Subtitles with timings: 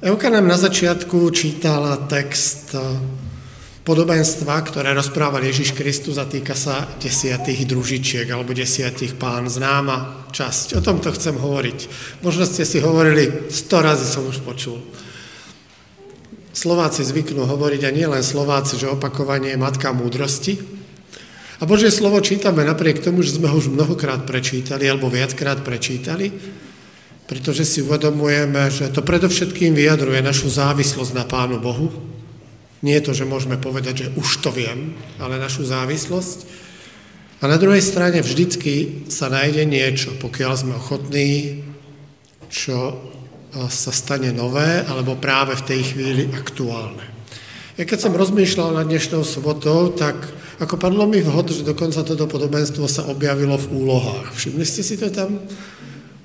[0.00, 2.80] Euka nám na začiatku čítala text eh,
[3.84, 9.52] podobenstva, ktoré rozprával Ježiš Kristus a týka sa desiatých družičiek alebo desiatých pán.
[9.52, 10.80] Známa časť.
[10.80, 11.78] O tomto chcem hovoriť.
[12.24, 14.80] Možno ste si hovorili, sto razy som už počul.
[16.56, 20.64] Slováci zvyknú hovoriť, a nie len Slováci, že opakovanie je matka múdrosti.
[21.60, 26.32] A Božie slovo čítame napriek tomu, že sme ho už mnohokrát prečítali alebo viackrát prečítali,
[27.30, 31.86] pretože si uvedomujeme, že to predovšetkým vyjadruje našu závislosť na Pánu Bohu.
[32.82, 36.50] Nie je to, že môžeme povedať, že už to viem, ale našu závislosť.
[37.38, 41.62] A na druhej strane vždycky sa nájde niečo, pokiaľ sme ochotní,
[42.50, 42.98] čo
[43.54, 47.06] sa stane nové, alebo práve v tej chvíli aktuálne.
[47.78, 50.18] Ja keď som rozmýšľal nad dnešnou sobotou, tak
[50.58, 54.34] ako padlo mi vhod, že dokonca toto podobenstvo sa objavilo v úlohách.
[54.34, 55.38] Všimli ste si to tam?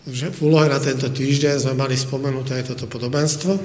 [0.06, 3.58] Že v úlohe na tento týždeň sme mali spomenuté toto podobenstvo.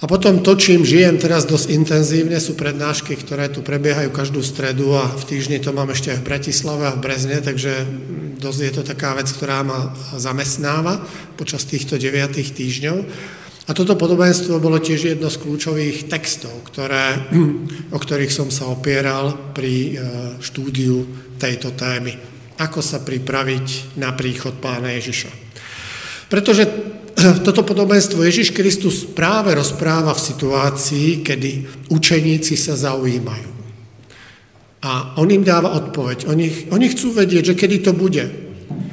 [0.00, 4.96] A potom to, čím žijem teraz dosť intenzívne, sú prednášky, ktoré tu prebiehajú každú stredu
[4.96, 7.84] a v týždni to mám ešte aj v Bratislave a v Brezne, takže
[8.40, 11.04] dosť je to taká vec, ktorá ma zamestnáva
[11.36, 12.98] počas týchto deviatých týždňov.
[13.68, 17.20] A toto podobenstvo bolo tiež jedno z kľúčových textov, ktoré,
[17.96, 19.92] o ktorých som sa opieral pri e,
[20.40, 21.04] štúdiu
[21.36, 25.32] tejto témy ako sa pripraviť na príchod pána Ježiša.
[26.28, 26.68] Pretože
[27.46, 31.50] toto podobenstvo Ježiš Kristus práve rozpráva v situácii, kedy
[31.88, 33.50] učeníci sa zaujímajú.
[34.80, 36.28] A on im dáva odpoveď.
[36.28, 38.24] Oni, oni chcú vedieť, že kedy to bude.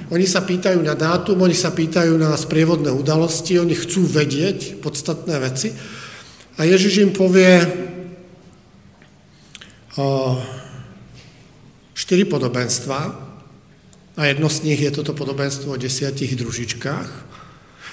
[0.08, 5.36] Oni sa pýtajú na dátum, oni sa pýtajú na sprievodné udalosti, oni chcú vedieť podstatné
[5.40, 5.72] veci.
[6.60, 7.60] A Ježiš im povie
[10.00, 10.40] o,
[11.92, 13.27] štyri podobenstva,
[14.18, 17.10] a jedno z nich je toto podobenstvo o desiatich družičkách.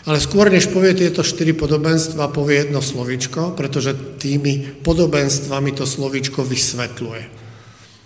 [0.04, 6.44] Ale skôr, než povie tieto štyri podobenstva, povie jedno slovičko, pretože tými podobenstvami to slovičko
[6.44, 7.24] vysvetľuje.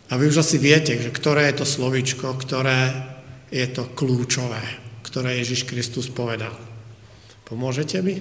[0.08, 2.94] A vy už asi viete, že ktoré je to slovičko, ktoré
[3.50, 4.62] je to kľúčové,
[5.06, 6.54] ktoré Ježiš Kristus povedal.
[7.46, 8.18] Pomôžete mi?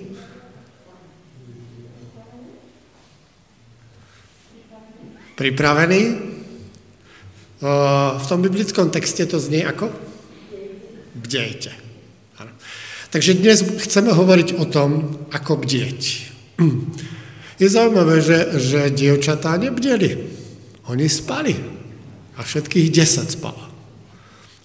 [5.38, 6.02] Pripravený?
[7.62, 9.90] V tom biblickom texte to znie ako?
[11.18, 11.74] Bdejte.
[13.10, 16.02] Takže dnes chceme hovoriť o tom, ako bdieť.
[17.62, 20.30] Je zaujímavé, že, že dievčatá nebdeli.
[20.94, 21.58] Oni spali.
[22.38, 23.66] A všetkých 10 spalo.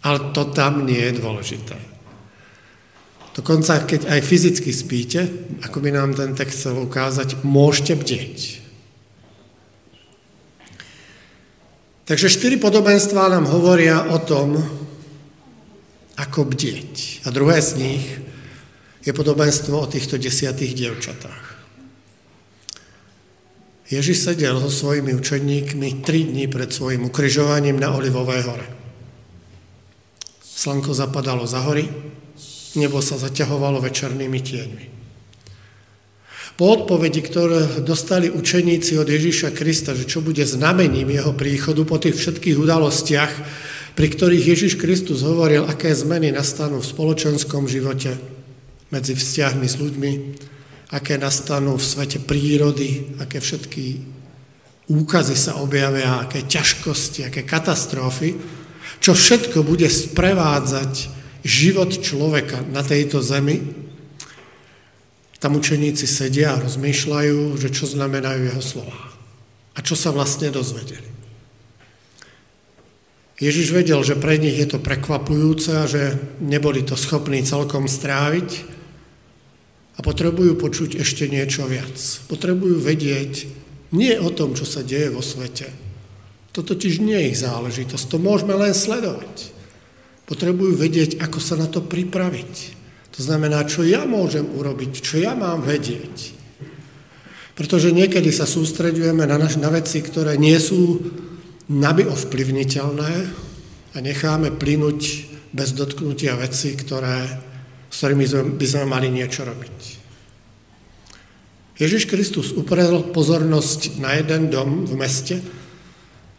[0.05, 1.79] Ale to tam nie je dôležité.
[3.33, 5.25] Dokonca, keď aj fyzicky spíte,
[5.65, 8.62] ako by nám ten text chcel ukázať, môžete bdieť.
[12.13, 14.61] Takže štyri podobenstvá nám hovoria o tom,
[16.21, 17.25] ako bdieť.
[17.25, 18.05] A druhé z nich
[19.01, 21.47] je podobenstvo o týchto desiatých dievčatách.
[23.89, 28.69] Ježiš sedel so svojimi učeníkmi tri dní pred svojim ukryžovaním na Olivovej hore.
[30.45, 31.89] Slanko zapadalo za hory,
[32.77, 35.02] nebo sa zaťahovalo večernými tieňmi.
[36.63, 41.99] Po odpovedi, ktoré dostali učeníci od Ježíša Krista, že čo bude znamením jeho príchodu po
[41.99, 43.33] tých všetkých udalostiach,
[43.99, 48.15] pri ktorých Ježíš Kristus hovoril, aké zmeny nastanú v spoločenskom živote
[48.95, 50.13] medzi vzťahmi s ľuďmi,
[50.95, 53.99] aké nastanú v svete prírody, aké všetky
[54.87, 58.39] úkazy sa objavia, aké ťažkosti, aké katastrofy,
[59.03, 61.11] čo všetko bude sprevádzať
[61.43, 63.91] život človeka na tejto zemi,
[65.43, 68.95] tam učeníci sedia a rozmýšľajú, že čo znamenajú jeho slova.
[69.75, 71.11] A čo sa vlastne dozvedeli.
[73.43, 78.71] Ježiš vedel, že pre nich je to prekvapujúce a že neboli to schopní celkom stráviť
[79.99, 81.99] a potrebujú počuť ešte niečo viac.
[82.31, 83.51] Potrebujú vedieť
[83.91, 85.75] nie o tom, čo sa deje vo svete.
[86.55, 89.51] To totiž nie je ich záležitosť, to môžeme len sledovať.
[90.31, 92.82] Potrebujú vedieť, ako sa na to pripraviť.
[93.13, 96.33] To znamená, čo ja môžem urobiť, čo ja mám vedieť.
[97.53, 100.97] Pretože niekedy sa sústredujeme na, naš, na veci, ktoré nie sú
[101.69, 103.13] nami ovplyvniteľné
[103.93, 105.01] a necháme plynúť
[105.53, 107.29] bez dotknutia veci, ktoré,
[107.93, 110.01] s ktorými by sme mali niečo robiť.
[111.77, 115.45] Ježiš Kristus uprel pozornosť na jeden dom v meste,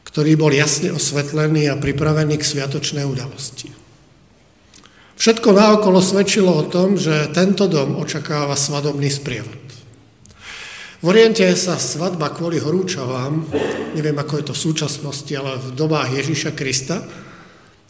[0.10, 3.83] ktorý bol jasne osvetlený a pripravený k sviatočnej udalosti.
[5.24, 9.56] Všetko naokolo svedčilo o tom, že tento dom očakáva svadobný sprievod.
[11.00, 13.48] V Oriente sa svadba kvôli horúčavám,
[13.96, 17.08] neviem ako je to v súčasnosti, ale v dobách Ježíša Krista,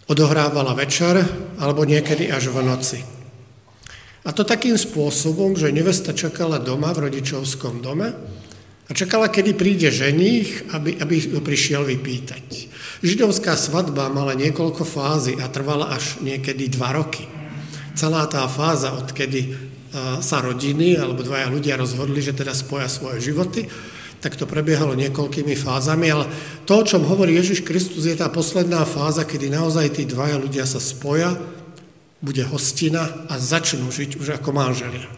[0.05, 1.25] odohrávala večer
[1.57, 3.01] alebo niekedy až v noci.
[3.01, 8.13] A to takým spôsobom, že nevesta čakala doma v rodičovskom dome
[8.85, 12.72] a čakala, kedy príde ženích, aby, aby ho prišiel vypýtať.
[13.03, 17.27] Židovská svadba mala niekoľko fázy a trvala až niekedy dva roky.
[17.99, 19.59] Celá tá fáza, odkedy
[20.23, 23.69] sa rodiny alebo dvaja ľudia rozhodli, že teda spoja svoje životy,
[24.23, 26.25] tak to prebiehalo niekoľkými fázami, ale
[26.63, 30.63] to, o čom hovorí Ježiš Kristus, je tá posledná fáza, kedy naozaj tí dvaja ľudia
[30.63, 31.35] sa spoja,
[32.23, 35.11] bude hostina a začnú žiť už ako manželia.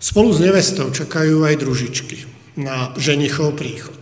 [0.00, 2.24] Spolu s nevestou čakajú aj družičky
[2.56, 3.99] na ženichov príchod.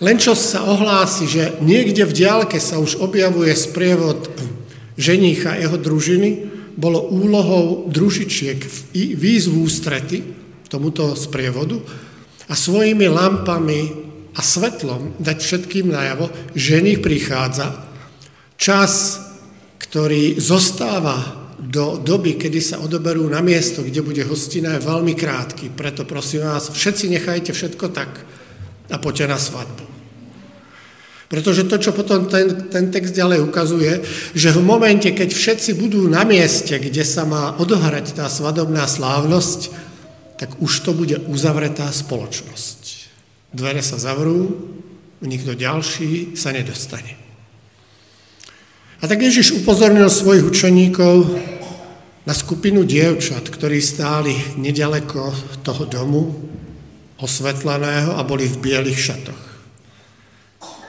[0.00, 4.32] Len čo sa ohlási, že niekde v diálke sa už objavuje sprievod
[4.96, 6.48] ženicha jeho družiny,
[6.80, 8.56] bolo úlohou družičiek
[8.96, 10.24] výzvu strety,
[10.72, 11.76] tomuto sprievodu
[12.48, 13.80] a svojimi lampami
[14.32, 17.90] a svetlom dať všetkým najavo, že nich prichádza.
[18.56, 19.20] Čas,
[19.76, 25.76] ktorý zostáva do doby, kedy sa odoberú na miesto, kde bude hostina, je veľmi krátky.
[25.76, 28.24] Preto prosím vás, všetci nechajte všetko tak
[28.88, 29.89] a poďte na svadbu.
[31.30, 34.02] Pretože to, čo potom ten, ten text ďalej ukazuje,
[34.34, 39.70] že v momente, keď všetci budú na mieste, kde sa má odohrať tá svadobná slávnosť,
[40.34, 42.82] tak už to bude uzavretá spoločnosť.
[43.54, 44.58] Dvere sa zavrú,
[45.22, 47.14] nikto ďalší sa nedostane.
[48.98, 51.30] A tak Ježiš upozornil svojich učeníkov
[52.26, 55.30] na skupinu dievčat, ktorí stáli nedaleko
[55.62, 56.22] toho domu,
[57.22, 59.49] osvetleného a boli v bielých šatoch.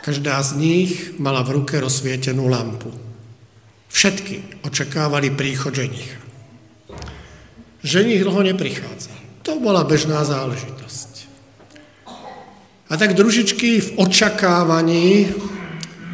[0.01, 2.89] Každá z nich mala v ruke rozsvietenú lampu.
[3.93, 6.17] Všetky očakávali príchod ženicha.
[7.85, 9.17] Ženich dlho neprichádzal.
[9.45, 11.29] To bola bežná záležitosť.
[12.89, 15.31] A tak družičky v očakávaní,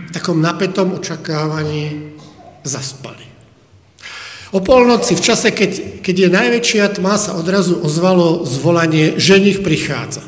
[0.08, 2.14] v takom napätom očakávaní
[2.68, 3.24] zaspali.
[4.52, 9.60] O polnoci, v čase, keď, keď je najväčšia tma, sa odrazu ozvalo zvolanie, že nich
[9.60, 10.24] prichádza.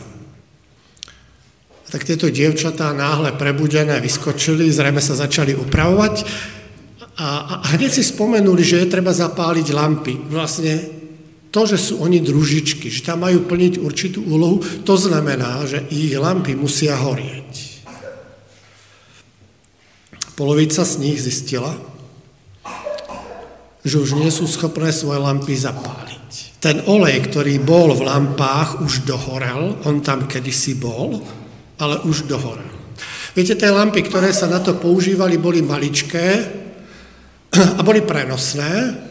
[1.89, 6.15] Tak tieto dievčatá náhle prebudené vyskočili, zrejme sa začali upravovať
[7.19, 7.27] a,
[7.59, 10.15] a hneď si spomenuli, že je treba zapáliť lampy.
[10.29, 10.87] Vlastne
[11.49, 16.13] to, že sú oni družičky, že tam majú plniť určitú úlohu, to znamená, že ich
[16.13, 17.81] lampy musia horieť.
[20.37, 21.75] Polovica z nich zistila,
[23.83, 26.61] že už nie sú schopné svoje lampy zapáliť.
[26.63, 31.19] Ten olej, ktorý bol v lampách, už dohorel, on tam kedysi bol,
[31.79, 32.67] ale už dohorel.
[33.33, 36.27] Viete, tie lampy, ktoré sa na to používali, boli maličké
[37.79, 39.07] a boli prenosné,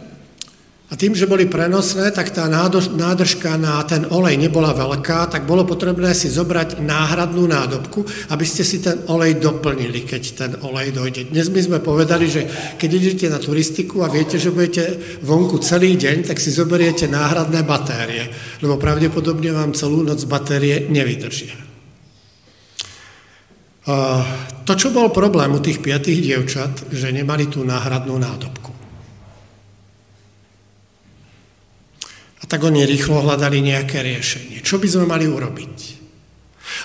[0.88, 5.68] a tým, že boli prenosné, tak tá nádržka na ten olej nebola veľká, tak bolo
[5.68, 11.28] potrebné si zobrať náhradnú nádobku, aby ste si ten olej doplnili, keď ten olej dojde.
[11.28, 12.48] Dnes by sme povedali, že
[12.80, 17.68] keď idete na turistiku a viete, že budete vonku celý deň, tak si zoberiete náhradné
[17.68, 18.32] batérie,
[18.64, 21.67] lebo pravdepodobne vám celú noc batérie nevydržia.
[24.68, 28.68] To, čo bol problém u tých piatých dievčat, že nemali tú náhradnú nádobku.
[32.48, 34.64] tak oni rýchlo hľadali nejaké riešenie.
[34.64, 36.00] Čo by sme mali urobiť?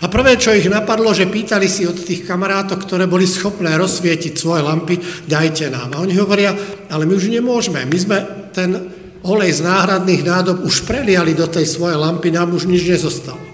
[0.04, 4.36] A prvé, čo ich napadlo, že pýtali si od tých kamarátok, ktoré boli schopné rozsvietiť
[4.36, 5.96] svoje lampy, dajte nám.
[5.96, 6.52] A oni hovoria,
[6.92, 8.18] ale my už nemôžeme, my sme
[8.52, 8.76] ten
[9.24, 13.53] olej z náhradných nádob už preliali do tej svojej lampy, nám už nič nezostalo.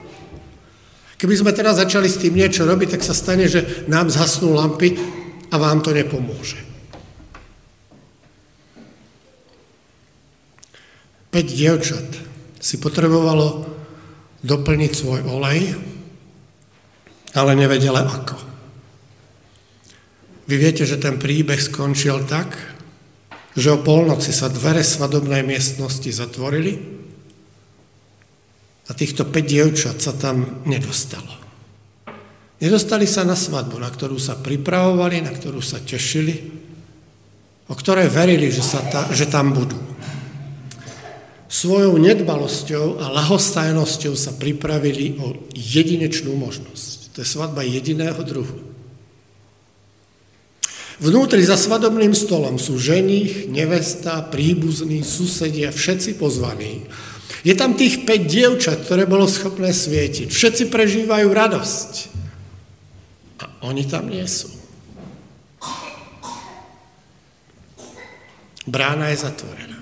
[1.20, 4.96] Keby sme teraz začali s tým niečo robiť, tak sa stane, že nám zhasnú lampy
[5.52, 6.64] a vám to nepomôže.
[11.36, 12.08] 5 dievčat
[12.58, 13.68] si potrebovalo
[14.48, 15.76] doplniť svoj olej,
[17.36, 18.40] ale nevedela ako.
[20.50, 22.56] Vy viete, že ten príbeh skončil tak,
[23.60, 26.99] že o polnoci sa dvere svadobnej miestnosti zatvorili
[28.90, 31.38] a týchto 5 dievčat sa tam nedostalo.
[32.60, 36.36] Nedostali sa na svadbu, na ktorú sa pripravovali, na ktorú sa tešili,
[37.70, 39.80] o ktorej verili, že, sa ta, že tam budú
[41.50, 47.18] svojou nedbalosťou a lahostajnosťou sa pripravili o jedinečnú možnosť.
[47.18, 48.70] To je svadba jediného druhu.
[51.02, 56.86] Vnútri za svadobným stolom sú ženích, nevesta, príbuzní, susedia, všetci pozvaní.
[57.46, 60.28] Je tam tých 5 dievčat, ktoré bolo schopné svietiť.
[60.34, 61.92] Všetci prežívajú radosť.
[63.40, 64.52] A oni tam nie sú.
[68.70, 69.80] Brána je zatvorená.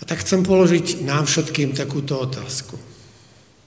[0.00, 2.74] A tak chcem položiť nám všetkým takúto otázku.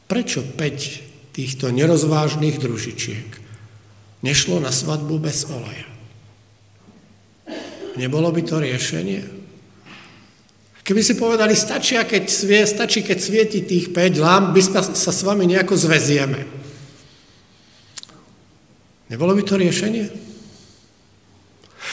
[0.10, 3.30] Prečo 5 týchto nerozvážnych družičiek
[4.26, 5.88] nešlo na svadbu bez oleja?
[7.98, 9.37] Nebolo by to riešenie?
[10.88, 14.62] Keby si povedali, stačí, keď, svie, stačí, keď svieti tých 5 lám, my
[14.96, 16.48] sa s vami nejako zvezieme.
[19.12, 20.08] Nebolo by to riešenie?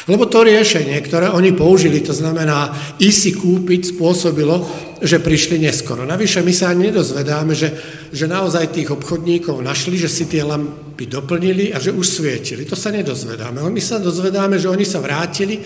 [0.06, 2.70] Lebo to riešenie, ktoré oni použili, to znamená
[3.02, 4.62] ísť si kúpiť, spôsobilo,
[5.02, 6.06] že prišli neskoro.
[6.06, 7.74] Navyše my sa ani nedozvedáme, že,
[8.14, 12.62] že naozaj tých obchodníkov našli, že si tie lampy doplnili a že už svietili.
[12.68, 13.58] To sa nedozvedáme.
[13.58, 15.58] My sa dozvedáme, že oni sa vrátili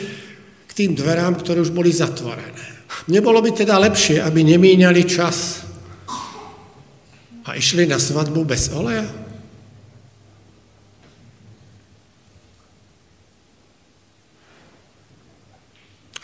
[0.64, 2.77] k tým dverám, ktoré už boli zatvorené.
[3.06, 5.62] Nebolo by teda lepšie, aby nemíňali čas
[7.46, 9.06] a išli na svadbu bez oleja?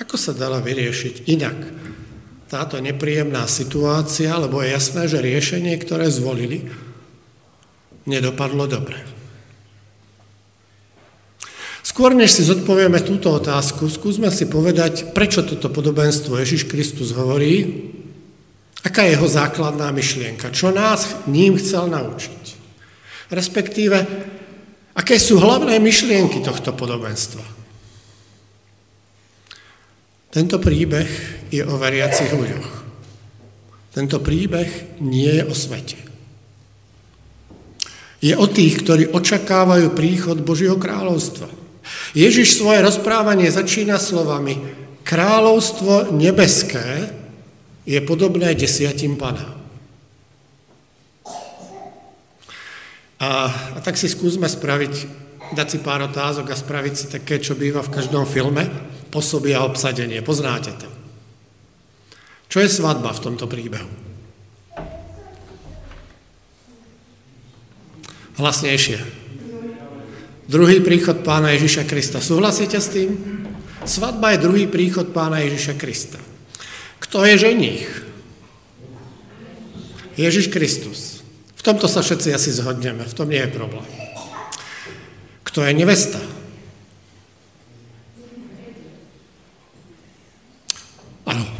[0.02, 1.58] Ako sa dala vyriešiť inak
[2.54, 6.70] táto nepríjemná situácia, lebo je jasné, že riešenie, ktoré zvolili,
[8.04, 9.13] nedopadlo dobre.
[11.94, 17.86] Skôr než si zodpovieme túto otázku, skúsme si povedať, prečo toto podobenstvo Ježiš Kristus hovorí,
[18.82, 22.42] aká je jeho základná myšlienka, čo nás ním chcel naučiť.
[23.30, 23.94] Respektíve,
[24.90, 27.46] aké sú hlavné myšlienky tohto podobenstva.
[30.34, 31.06] Tento príbeh
[31.54, 32.70] je o veriacich ľuďoch.
[33.94, 36.02] Tento príbeh nie je o svete.
[38.18, 41.62] Je o tých, ktorí očakávajú príchod Božieho kráľovstva.
[42.16, 47.12] Ježiš svoje rozprávanie začína slovami Kráľovstvo nebeské
[47.84, 49.52] je podobné desiatim panám.
[53.20, 54.94] A, a tak si skúsme spraviť,
[55.52, 58.64] dať si pár otázok a spraviť si také, čo býva v každom filme
[59.14, 60.24] osoby a obsadenie.
[60.24, 60.88] Poznáte to.
[62.50, 63.86] Čo je svadba v tomto príbehu?
[68.34, 69.23] Hlasnejšie.
[70.44, 72.20] Druhý príchod pána Ježiša Krista.
[72.20, 73.16] Súhlasíte s tým?
[73.84, 76.20] Svadba je druhý príchod pána Ježiša Krista.
[77.00, 77.88] Kto je ženích?
[80.14, 81.24] Ježiš Kristus.
[81.56, 83.88] V tomto sa všetci asi zhodneme, v tom nie je problém.
[85.48, 86.20] Kto je nevesta?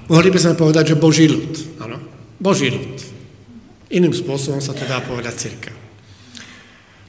[0.04, 1.80] Mohli by sme povedať, že Boží ľud.
[1.80, 1.96] Áno,
[2.36, 2.96] Boží ľud.
[3.88, 5.83] Iným spôsobom sa to dá povedať církev.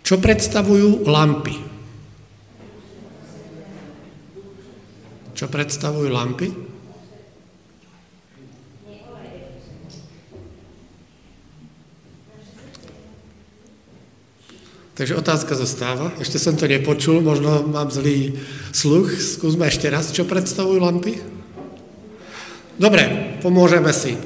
[0.05, 1.57] Čo predstavujú lampy?
[5.33, 6.53] Čo predstavujú lampy?
[14.93, 16.13] Takže otázka zostáva.
[16.21, 18.37] Ešte som to nepočul, možno mám zlý
[18.71, 19.09] sluch.
[19.17, 21.17] Skúsme ešte raz, čo predstavujú lampy?
[22.77, 23.09] Dobre,
[23.41, 24.21] pomôžeme si.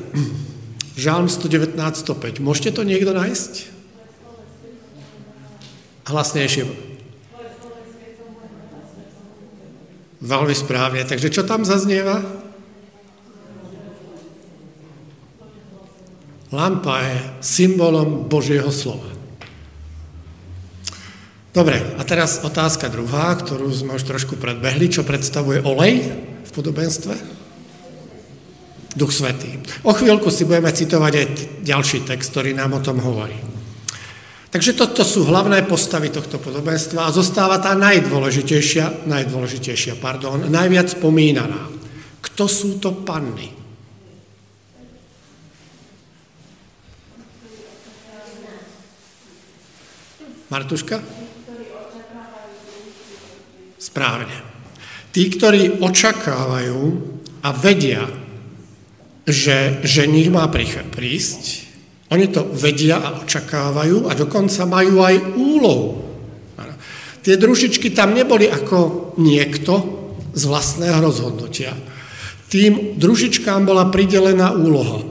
[1.00, 2.44] Žalm 119.105.
[2.44, 3.79] Môžete to niekto nájsť?
[6.10, 6.90] Hlasnejšie.
[10.20, 11.06] Veľmi správne.
[11.06, 12.20] Takže čo tam zaznieva?
[16.50, 19.06] Lampa je symbolom Božieho slova.
[21.54, 26.10] Dobre, a teraz otázka druhá, ktorú sme už trošku predbehli, čo predstavuje olej
[26.46, 27.14] v podobenstve?
[28.98, 29.62] Duch Svetý.
[29.86, 31.26] O chvíľku si budeme citovať aj
[31.62, 33.59] ďalší text, ktorý nám o tom hovorí.
[34.50, 41.70] Takže toto sú hlavné postavy tohto podobenstva a zostáva tá najdôležitejšia, najdôležitejšia, pardon, najviac spomínaná.
[42.18, 43.54] Kto sú to panny?
[50.50, 50.98] Martuška?
[53.78, 54.34] Správne.
[55.14, 56.82] Tí, ktorí očakávajú
[57.46, 58.02] a vedia,
[59.30, 61.69] že ženich má prísť,
[62.10, 66.10] oni to vedia a očakávajú a dokonca majú aj úlohu.
[67.22, 69.74] Tie družičky tam neboli ako niekto
[70.34, 71.76] z vlastného rozhodnutia.
[72.50, 75.06] Tým družičkám bola pridelená úloha.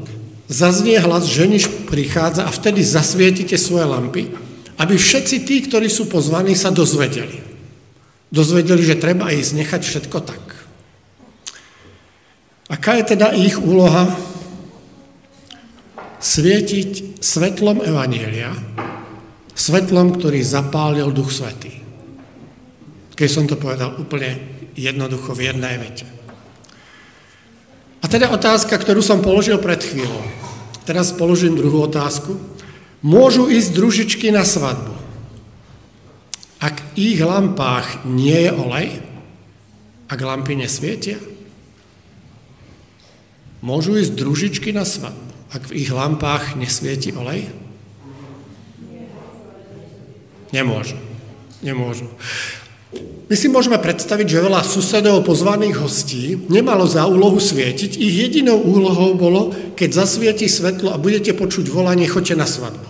[0.49, 4.23] Zaznie hlas, ženiš prichádza a vtedy zasvietite svoje lampy,
[4.81, 7.45] aby všetci tí, ktorí sú pozvaní, sa dozvedeli.
[8.33, 10.43] Dozvedeli, že treba ísť nechať všetko tak.
[12.69, 14.09] Aká je teda ich úloha?
[16.19, 18.51] Svietiť svetlom Evanielia,
[19.55, 21.79] svetlom, ktorý zapálil Duch Svetý.
[23.15, 24.39] Keď som to povedal úplne
[24.75, 26.07] jednoducho v jednej vete.
[28.03, 30.23] A teda otázka, ktorú som položil pred chvíľou.
[30.87, 32.39] Teraz položím druhú otázku.
[33.03, 34.99] Môžu ísť družičky na svadbu,
[36.59, 38.89] ak v ich lampách nie je olej,
[40.11, 41.23] ak lampy nesvietia?
[43.63, 47.49] Môžu ísť družičky na svadbu, ak v ich lampách nesvieti olej?
[50.53, 50.97] Nemôžu.
[51.61, 52.09] Nemôžu.
[53.29, 58.01] My si môžeme predstaviť, že veľa susedov pozvaných hostí nemalo za úlohu svietiť.
[58.01, 62.89] Ich jedinou úlohou bolo, keď zasvieti svetlo a budete počuť volanie, choďte na svadbu.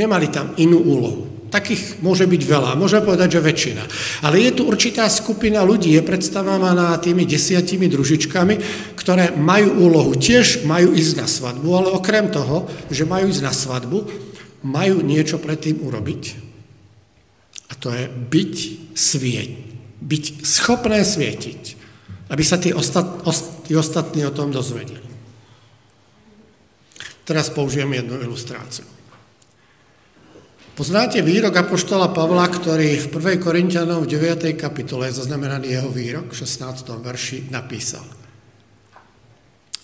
[0.00, 1.35] Nemali tam inú úlohu.
[1.46, 3.82] Takých môže byť veľa, môžeme povedať, že väčšina.
[4.26, 8.54] Ale je tu určitá skupina ľudí, je predstavovaná tými desiatimi družičkami,
[8.98, 13.54] ktoré majú úlohu, tiež majú ísť na svadbu, ale okrem toho, že majú ísť na
[13.54, 13.98] svadbu,
[14.66, 16.22] majú niečo predtým urobiť.
[17.70, 18.54] A to je byť
[18.98, 19.66] svieť
[20.06, 21.62] byť schopné svietiť,
[22.28, 25.02] aby sa tí, ostat, ost, tí ostatní o tom dozvedeli.
[27.26, 28.86] Teraz použijem jednu ilustráciu.
[30.76, 33.40] Poznáte výrok Apoštola Pavla, ktorý v 1.
[33.40, 34.60] Korintianom v 9.
[34.60, 37.00] kapitole, zaznamenaný jeho výrok, v 16.
[37.00, 38.04] verši, napísal.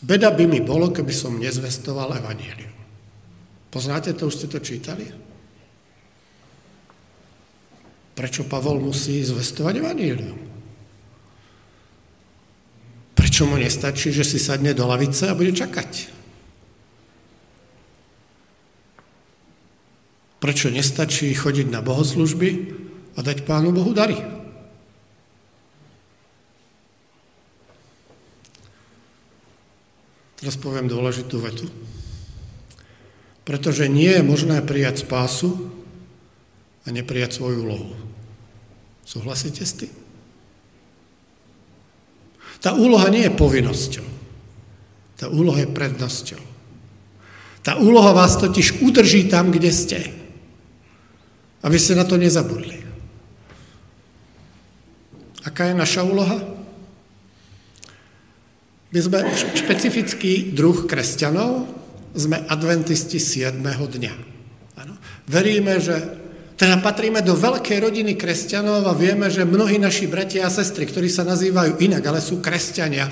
[0.05, 2.77] Beda by mi bolo, keby som nezvestoval evanielium.
[3.73, 5.09] Poznáte to, už ste to čítali?
[8.13, 10.41] Prečo Pavol musí zvestovať evanílium?
[13.17, 16.21] Prečo mu nestačí, že si sadne do lavice a bude čakať?
[20.43, 22.75] Prečo nestačí chodiť na bohoslužby
[23.15, 24.19] a dať Pánu Bohu dary?
[30.43, 31.71] Teraz poviem dôležitú vetu.
[33.47, 35.71] Pretože nie je možné prijať spásu,
[36.83, 37.95] a neprijať svoju úlohu.
[39.07, 39.93] Súhlasíte s tým?
[42.63, 44.07] Tá úloha nie je povinnosťou.
[45.19, 46.43] Tá úloha je prednosťou.
[47.63, 50.22] Tá úloha vás totiž udrží tam, kde ste.
[51.63, 52.83] Aby ste na to nezabudli.
[55.43, 56.39] Aká je naša úloha?
[58.93, 59.25] My sme
[59.57, 61.65] špecifický druh kresťanov,
[62.13, 63.57] sme adventisti 7.
[63.65, 64.15] dňa.
[64.85, 64.95] Ano.
[65.25, 65.97] Veríme, že
[66.61, 71.09] teda patríme do veľkej rodiny kresťanov a vieme, že mnohí naši bratia a sestry, ktorí
[71.09, 73.09] sa nazývajú inak, ale sú kresťania,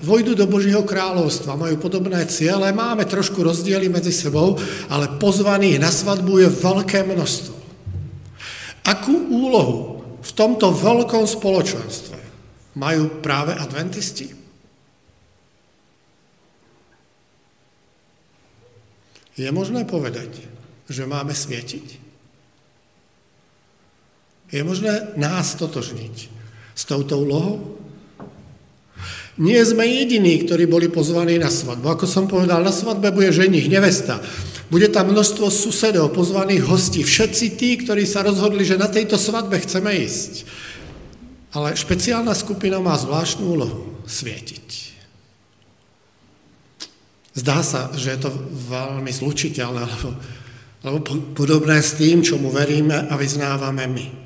[0.00, 4.54] vojdu do Božího kráľovstva, majú podobné ciele, máme trošku rozdiely medzi sebou,
[4.86, 7.63] ale pozvaných na svadbu je veľké množstvo.
[8.84, 12.20] Akú úlohu v tomto veľkom spoločenstve
[12.76, 14.28] majú práve adventisti?
[19.34, 20.46] Je možné povedať,
[20.86, 21.86] že máme svietiť?
[24.54, 26.16] Je možné nás totožniť
[26.76, 27.74] s touto úlohou?
[29.34, 31.98] Nie sme jediní, ktorí boli pozvaní na svadbu.
[31.98, 34.22] Ako som povedal, na svadbe bude ženich, nevesta.
[34.72, 39.60] Bude tam množstvo susedov, pozvaných hostí, všetci tí, ktorí sa rozhodli, že na tejto svadbe
[39.60, 40.48] chceme ísť.
[41.54, 44.66] Ale špeciálna skupina má zvláštnu úlohu svietiť.
[47.34, 48.30] Zdá sa, že je to
[48.70, 50.08] veľmi zlučiteľné, alebo,
[50.86, 50.98] alebo
[51.34, 54.23] podobné s tým, čomu veríme a vyznávame my.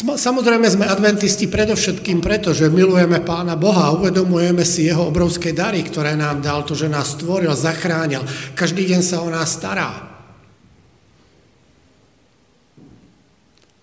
[0.00, 5.84] Samozrejme sme adventisti predovšetkým preto, že milujeme Pána Boha a uvedomujeme si Jeho obrovské dary,
[5.84, 8.24] ktoré nám dal, to, že nás stvoril, zachránil.
[8.56, 10.08] Každý deň sa o nás stará.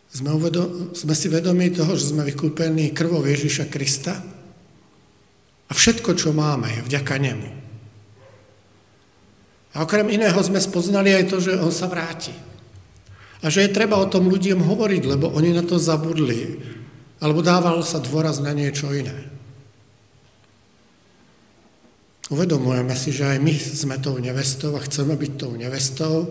[0.09, 4.17] Sme, uvedom, sme si vedomí toho, že sme vykúpení krvou Ježíša Krista
[5.69, 7.49] a všetko, čo máme, je vďaka Nemu.
[9.77, 12.33] A okrem iného sme spoznali aj to, že On sa vráti.
[13.41, 16.57] A že je treba o tom ľuďom hovoriť, lebo oni na to zabudli.
[17.21, 19.13] Alebo dával sa dôraz na niečo iné.
[22.27, 26.27] Uvedomujeme si, že aj my sme tou nevestou a chceme byť tou nevestou,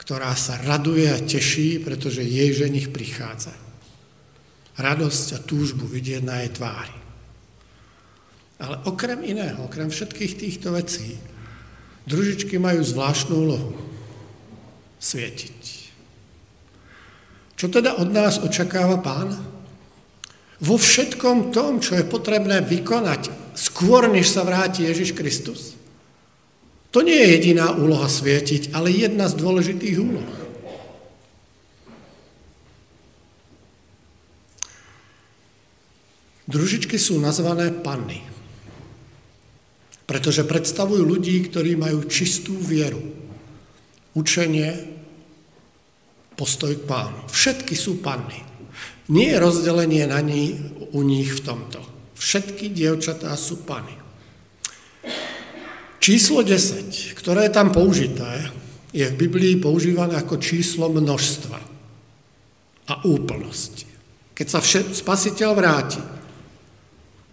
[0.00, 3.52] ktorá sa raduje a teší, pretože jej ženich prichádza.
[4.80, 6.96] Radosť a túžbu vidieť na jej tvári.
[8.62, 11.18] Ale okrem iného, okrem všetkých týchto vecí,
[12.08, 13.74] družičky majú zvláštnu úlohu
[14.96, 15.81] svietiť.
[17.62, 19.38] Čo teda od nás očakáva pán?
[20.58, 25.78] Vo všetkom tom, čo je potrebné vykonať skôr, než sa vráti Ježiš Kristus.
[26.90, 30.32] To nie je jediná úloha svietiť, ale jedna z dôležitých úloh.
[36.50, 38.26] Družičky sú nazvané panny,
[40.10, 43.06] pretože predstavujú ľudí, ktorí majú čistú vieru,
[44.18, 45.01] učenie,
[46.34, 47.28] postoj k pánu.
[47.28, 48.40] Všetky sú panny.
[49.12, 50.56] Nie je rozdelenie na ní,
[50.92, 51.80] u nich v tomto.
[52.16, 53.92] Všetky dievčatá sú pany.
[56.02, 58.50] Číslo 10, ktoré je tam použité,
[58.92, 61.58] je v Biblii používané ako číslo množstva
[62.90, 63.88] a úplnosti.
[64.34, 66.02] Keď sa všet, spasiteľ vráti,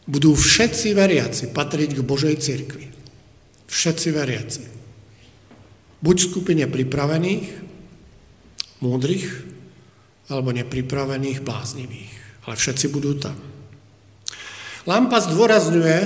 [0.10, 2.86] budú všetci veriaci patriť k Božej cirkvi.
[3.70, 4.64] Všetci veriaci.
[6.00, 7.69] Buď v skupine pripravených,
[8.80, 9.28] múdrych,
[10.30, 12.14] alebo nepripravených, bláznivých.
[12.46, 13.36] Ale všetci budú tam.
[14.88, 15.98] Lampa zdôrazňuje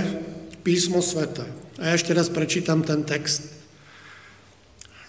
[0.65, 1.45] písmo sveta.
[1.79, 3.51] A ja ešte raz prečítam ten text.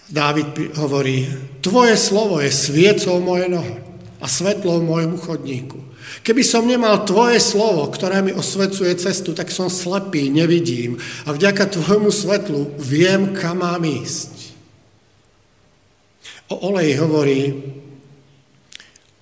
[0.05, 1.25] Dávid hovorí,
[1.65, 3.81] tvoje slovo je sviecou moje nohy
[4.21, 5.79] a svetlou mojemu chodníku.
[6.21, 11.73] Keby som nemal tvoje slovo, ktoré mi osvecuje cestu, tak som slepý, nevidím a vďaka
[11.73, 14.34] tvojmu svetlu viem, kam mám ísť.
[16.45, 17.57] O olej hovorí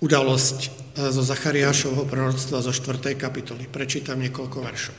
[0.04, 0.68] udalosť e,
[1.08, 3.16] zo Zachariášovho proroctva zo 4.
[3.16, 3.64] kapitoly.
[3.64, 4.96] Prečítam niekoľko veršov.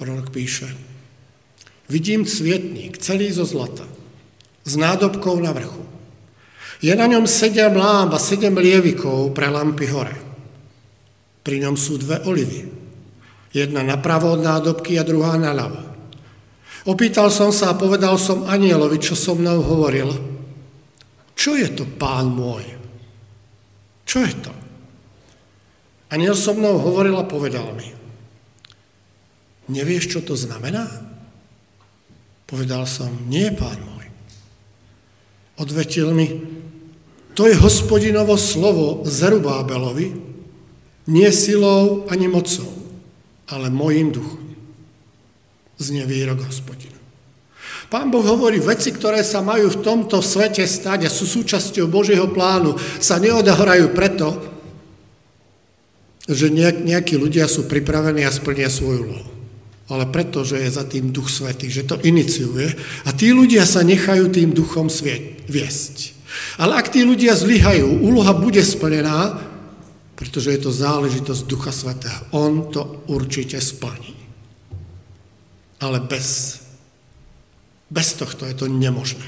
[0.00, 0.72] Prorok píše,
[1.92, 3.84] vidím cvietník celý zo zlata,
[4.64, 5.84] s nádobkou na vrchu.
[6.80, 10.16] Je na ňom sedem lám a sedem lievikov pre lampy hore.
[11.44, 12.64] Pri ňom sú dve olivy.
[13.52, 15.91] Jedna napravo od nádobky a druhá naľavo.
[16.82, 20.10] Opýtal som sa a povedal som anielovi, čo so mnou hovoril.
[21.38, 22.66] Čo je to, pán môj?
[24.02, 24.52] Čo je to?
[26.10, 27.86] Aniel so mnou hovoril a povedal mi.
[29.70, 30.90] Nevieš, čo to znamená?
[32.50, 34.06] Povedal som, nie, pán môj.
[35.62, 36.28] Odvetil mi,
[37.32, 40.12] to je hospodinovo slovo Zerubábelovi,
[41.08, 42.68] nie silou ani mocou,
[43.48, 44.41] ale mojim duchom.
[45.82, 46.94] Znie výrok hospodina.
[47.90, 52.24] Pán Boh hovorí, veci, ktoré sa majú v tomto svete stať a sú súčasťou Božieho
[52.30, 54.32] plánu, sa neodhrajú preto,
[56.24, 59.30] že nejakí ľudia sú pripravení a splnia svoju úlohu.
[59.92, 62.72] Ale preto, že je za tým Duch Svetý, že to iniciuje
[63.04, 66.16] a tí ľudia sa nechajú tým duchom sviet, viesť.
[66.56, 69.36] Ale ak tí ľudia zlyhajú, úloha bude splnená,
[70.16, 72.24] pretože je to záležitosť Ducha Svetého.
[72.32, 74.11] On to určite splní.
[75.82, 76.62] Ale bez,
[77.90, 79.26] bez tohto je to nemožné.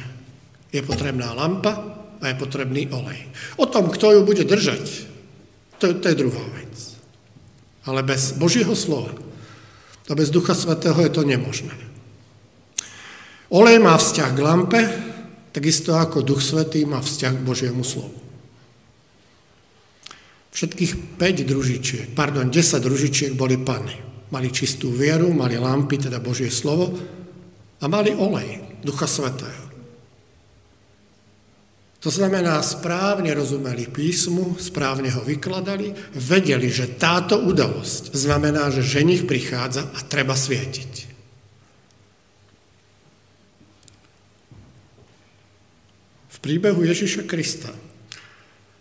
[0.71, 1.75] Je potrebná lampa
[2.23, 3.27] a je potrebný olej.
[3.59, 5.11] O tom, kto ju bude držať,
[5.83, 6.75] to, to je druhá vec.
[7.85, 9.13] Ale bez Božieho slova
[10.09, 11.75] a bez Ducha Svetého je to nemožné.
[13.53, 14.81] Olej má vzťah k lampe,
[15.53, 18.17] takisto ako Duch Svetý má vzťah k Božiemu slovu.
[20.55, 24.14] Všetkých 5 družičiek, pardon, 10 družičiek boli panny.
[24.35, 26.91] Mali čistú vieru, mali lampy, teda Božie slovo,
[27.79, 29.71] a mali olej, Ducha Svetého.
[32.03, 39.25] To znamená, správne rozumeli písmu, správne ho vykladali, vedeli, že táto udalosť znamená, že ženich
[39.25, 41.15] prichádza a treba svietiť.
[46.45, 47.73] príbehu Ježiša Krista.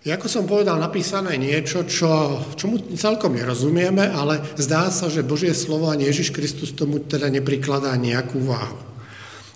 [0.04, 5.88] Ako som povedal, napísané niečo, čo, čomu celkom nerozumieme, ale zdá sa, že Božie slovo
[5.88, 8.84] ani Ježiš Kristus tomu teda neprikladá nejakú váhu.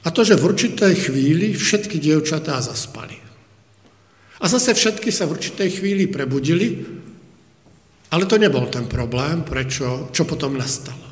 [0.03, 3.19] A to, že v určitej chvíli všetky dievčatá zaspali.
[4.39, 6.79] A zase všetky sa v určitej chvíli prebudili,
[8.07, 11.03] ale to nebol ten problém, prečo, čo potom nastalo.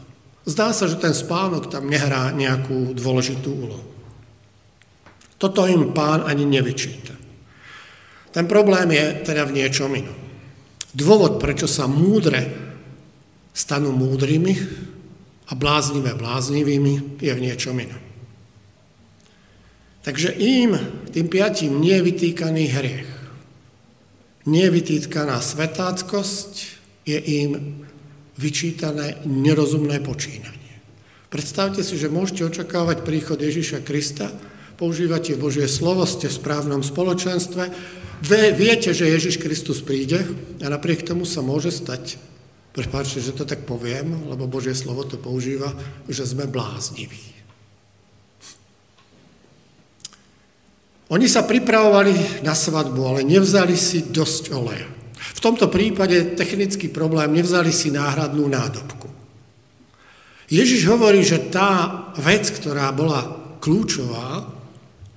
[0.47, 3.83] Zdá sa, že ten spánok tam nehrá nejakú dôležitú úlohu.
[5.35, 7.24] Toto im pán ani nevyčíta.
[8.35, 10.17] Ten problém je teda v niečom inom.
[10.91, 12.51] Dôvod, prečo sa múdre
[13.55, 14.59] stanú múdrymi
[15.47, 18.03] a bláznivé bláznivými, je v niečom inom.
[20.03, 20.75] Takže im,
[21.15, 23.11] tým piatim, nie je vytýkaný hriech.
[24.51, 26.51] Nie je vytýkaná svetáckosť,
[27.07, 27.81] je im
[28.35, 30.75] vyčítané nerozumné počínanie.
[31.31, 34.29] Predstavte si, že môžete očakávať príchod Ježiša Krista,
[34.75, 37.71] používate Božie slovo, ste v správnom spoločenstve,
[38.55, 40.23] viete, že Ježiš Kristus príde
[40.63, 42.19] a napriek tomu sa môže stať,
[42.75, 45.71] prepáčte, že to tak poviem, lebo Božie slovo to používa,
[46.07, 47.35] že sme blázniví.
[51.13, 54.89] Oni sa pripravovali na svadbu, ale nevzali si dosť oleja.
[55.15, 59.05] V tomto prípade technický problém, nevzali si náhradnú nádobku.
[60.49, 63.21] Ježiš hovorí, že tá vec, ktorá bola
[63.61, 64.49] kľúčová,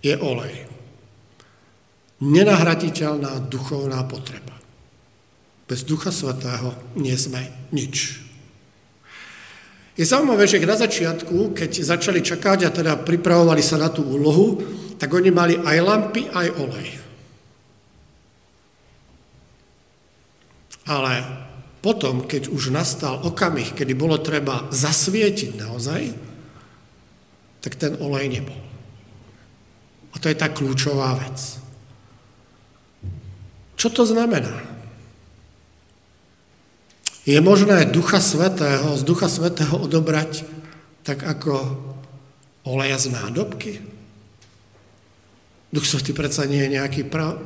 [0.02, 0.66] je olej.
[2.18, 4.58] Nenahraditeľná duchovná potreba.
[5.68, 8.24] Bez Ducha Svetého nie sme nič.
[9.98, 14.62] Je zaujímavé, že na začiatku, keď začali čakať a teda pripravovali sa na tú úlohu,
[14.94, 16.88] tak oni mali aj lampy, aj olej.
[20.88, 21.12] Ale
[21.84, 26.02] potom, keď už nastal okamih, kedy bolo treba zasvietiť naozaj,
[27.60, 28.58] tak ten olej nebol.
[30.12, 31.58] A to je tá kľúčová vec.
[33.78, 34.58] Čo to znamená?
[37.28, 40.48] Je možné Ducha Svetého, z Ducha Svetého odobrať
[41.04, 41.76] tak ako
[42.64, 43.72] oleja z nádobky?
[45.68, 47.36] Duch Svetý predsa nie je nejaký pra-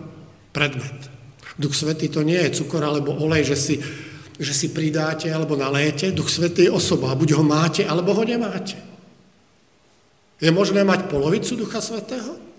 [0.54, 1.10] predmet.
[1.58, 3.74] Duch Svetý to nie je cukor alebo olej, že si,
[4.38, 6.14] že si pridáte alebo nalejete.
[6.14, 7.18] Duch Svetý je osoba.
[7.18, 8.78] Buď ho máte, alebo ho nemáte.
[10.38, 12.51] Je možné mať polovicu Ducha Svetého?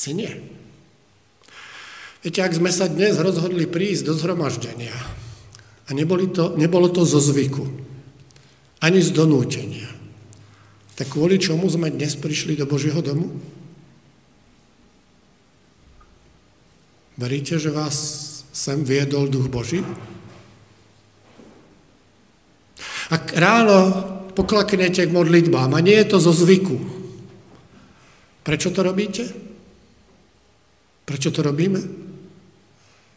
[0.00, 0.32] Asi nie.
[2.24, 4.96] Viete, ak sme sa dnes rozhodli prísť do zhromaždenia
[5.84, 7.68] a neboli to, nebolo to zo zvyku,
[8.80, 9.92] ani z donútenia,
[10.96, 13.28] tak kvôli čomu sme dnes prišli do Božieho domu?
[17.20, 17.96] Veríte, že vás
[18.56, 19.84] sem viedol Duch Boží?
[23.12, 23.92] Ak ráno
[24.32, 26.80] poklaknete k modlitbám a nie je to zo zvyku,
[28.48, 29.49] prečo to robíte?
[31.10, 31.82] Prečo to robíme?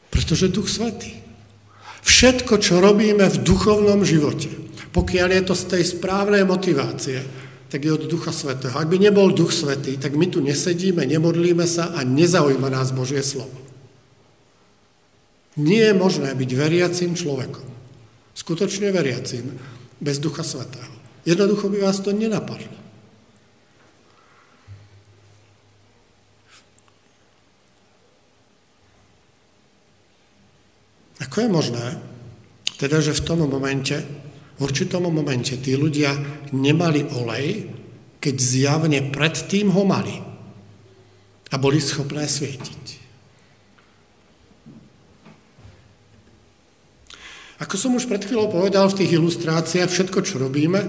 [0.09, 1.13] Pretože Duch Svetý.
[2.01, 4.49] Všetko, čo robíme v duchovnom živote,
[4.89, 7.21] pokiaľ je to z tej správnej motivácie,
[7.69, 8.73] tak je od Ducha Svetého.
[8.73, 13.21] Ak by nebol Duch Svetý, tak my tu nesedíme, nemodlíme sa a nezaujíma nás Božie
[13.21, 13.53] slovo.
[15.61, 17.69] Nie je možné byť veriacím človekom,
[18.33, 19.53] skutočne veriacím,
[20.01, 20.89] bez Ducha Svetého.
[21.29, 22.82] Jednoducho by vás to nenapadlo.
[31.33, 31.97] Ako je možné,
[32.77, 33.97] teda, že v tom momente,
[34.53, 36.13] v určitom momente tí ľudia
[36.53, 37.73] nemali olej,
[38.21, 40.13] keď zjavne predtým ho mali
[41.49, 42.85] a boli schopné svietiť.
[47.65, 50.85] Ako som už pred chvíľou povedal v tých ilustráciách, všetko, čo robíme,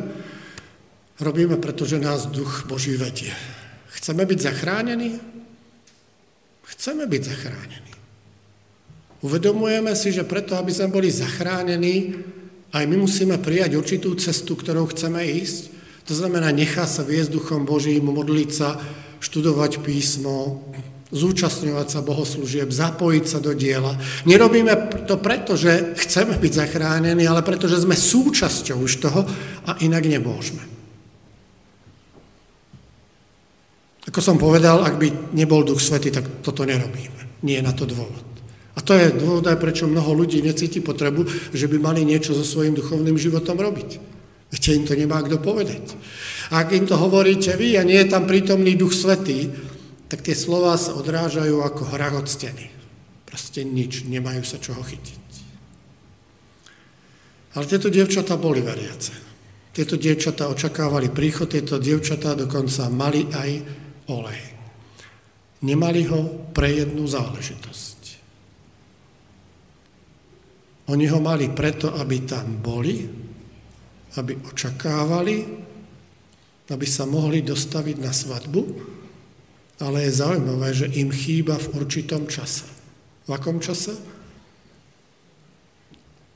[1.24, 3.32] robíme, pretože nás duch Boží vedie.
[3.96, 5.16] Chceme byť zachránení?
[6.68, 7.94] Chceme byť zachránení.
[9.24, 12.12] Uvedomujeme si, že preto, aby sme boli zachránení,
[12.76, 15.72] aj my musíme prijať určitú cestu, ktorou chceme ísť.
[16.04, 18.76] To znamená, nechá sa viesť Duchom Božím, modliť sa,
[19.24, 20.68] študovať písmo,
[21.08, 23.96] zúčastňovať sa bohoslúžieb, zapojiť sa do diela.
[24.28, 29.24] Nerobíme to preto, že chceme byť zachránení, ale preto, že sme súčasťou už toho
[29.64, 30.60] a inak nemôžeme.
[34.04, 37.40] Ako som povedal, ak by nebol Duch Svety, tak toto nerobíme.
[37.40, 38.33] Nie je na to dôvod.
[38.74, 42.42] A to je dôvod aj prečo mnoho ľudí necíti potrebu, že by mali niečo so
[42.42, 43.90] svojím duchovným životom robiť.
[44.50, 45.94] Viete, im to nemá kto povedať.
[46.50, 49.50] A ak im to hovoríte vy a nie je tam prítomný duch svetý,
[50.10, 52.70] tak tie slova sa odrážajú ako hrach od steny.
[53.26, 55.22] Proste nič, nemajú sa čoho chytiť.
[57.54, 59.14] Ale tieto dievčatá boli veriace.
[59.74, 63.50] Tieto dievčatá očakávali príchod, tieto dievčatá dokonca mali aj
[64.10, 64.42] olej.
[65.66, 67.93] Nemali ho pre jednu záležitosť.
[70.92, 73.08] Oni ho mali preto, aby tam boli,
[74.20, 75.36] aby očakávali,
[76.68, 78.62] aby sa mohli dostaviť na svadbu,
[79.80, 82.68] ale je zaujímavé, že im chýba v určitom čase.
[83.24, 83.96] V akom čase?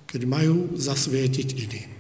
[0.09, 1.91] Keď majú zasvietiť iným.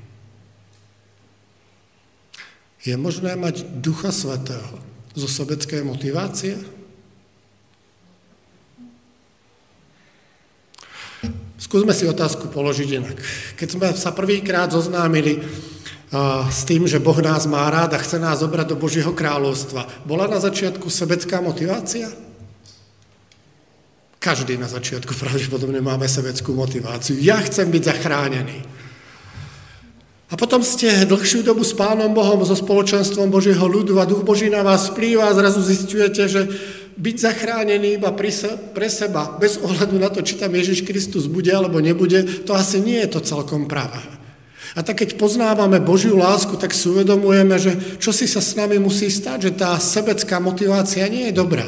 [2.89, 4.81] Je možné mať Ducha Svetého
[5.13, 6.57] zo sobeckej motivácie?
[11.59, 13.19] Skúsme si otázku položiť inak.
[13.59, 15.43] Keď sme sa prvýkrát zoznámili
[16.49, 20.31] s tým, že Boh nás má rád a chce nás zobrať do Božieho kráľovstva, bola
[20.31, 22.09] na začiatku sebecká motivácia?
[24.23, 27.19] Každý na začiatku pravdepodobne máme sebeckú motiváciu.
[27.19, 28.59] Ja chcem byť zachránený.
[30.29, 34.53] A potom ste dlhšiu dobu s Pánom Bohom, so spoločenstvom Božieho ľudu a Duch Boží
[34.53, 36.45] na vás vplýva a zrazu zistujete, že
[36.99, 41.79] byť zachránený iba pre seba, bez ohľadu na to, či tam Ježiš Kristus bude alebo
[41.79, 44.03] nebude, to asi nie je to celkom pravé.
[44.75, 48.83] A tak keď poznávame Božiu lásku, tak si uvedomujeme, že čo si sa s nami
[48.83, 51.67] musí stať, že tá sebecká motivácia nie je dobrá.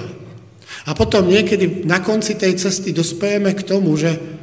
[0.85, 4.40] A potom niekedy na konci tej cesty dospejeme k tomu, že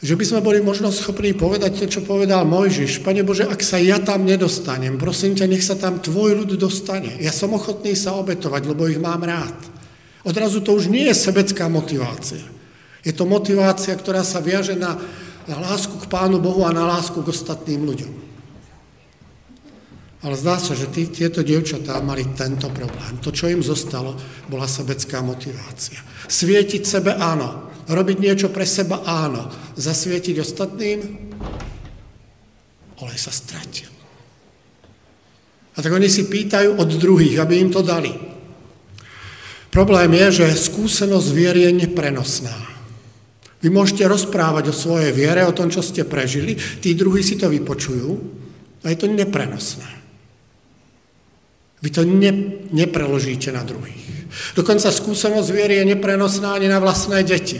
[0.00, 3.04] že by sme boli možno schopní povedať to, čo povedal Mojžiš.
[3.04, 7.20] Pane Bože, ak sa ja tam nedostanem, prosím ťa, nech sa tam tvoj ľud dostane.
[7.20, 9.52] Ja som ochotný sa obetovať, lebo ich mám rád.
[10.24, 12.44] Odrazu to už nie je sebecká motivácia.
[13.04, 14.96] Je to motivácia, ktorá sa viaže na,
[15.44, 18.12] na lásku k Pánu Bohu a na lásku k ostatným ľuďom.
[20.20, 23.16] Ale zdá sa, že tí, tieto dievčatá mali tento problém.
[23.24, 24.16] To, čo im zostalo,
[24.52, 25.96] bola sebecká motivácia.
[26.28, 29.48] Svietiť sebe áno, Robiť niečo pre seba áno.
[29.78, 30.98] Zasvietiť ostatným?
[33.00, 33.88] Olej sa stratil.
[35.76, 38.12] A tak oni si pýtajú od druhých, aby im to dali.
[39.70, 42.58] Problém je, že skúsenosť viery je neprenosná.
[43.62, 47.46] Vy môžete rozprávať o svojej viere, o tom, čo ste prežili, tí druhí si to
[47.46, 48.10] vypočujú
[48.82, 49.99] a je to neprenosné.
[51.80, 52.32] Vy to ne,
[52.70, 54.28] nepreložíte na druhých.
[54.52, 57.58] Dokonca skúsenosť viery je neprenosná ani na vlastné deti.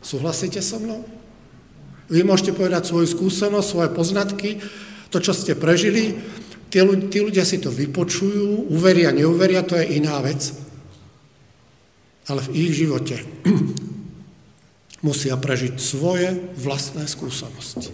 [0.00, 1.04] Súhlasíte so mnou?
[2.08, 4.50] Vy môžete povedať svoju skúsenosť, svoje poznatky,
[5.08, 6.12] to, čo ste prežili,
[6.68, 10.52] tí, tí ľudia si to vypočujú, uveria, neuveria, to je iná vec.
[12.28, 13.24] Ale v ich živote
[15.06, 17.92] musia prežiť svoje vlastné skúsenosti.